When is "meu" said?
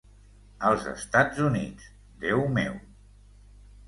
2.57-2.81